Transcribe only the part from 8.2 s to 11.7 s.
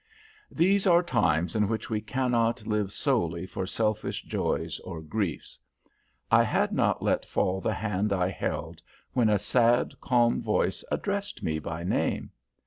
held, when a sad, calm voice addressed me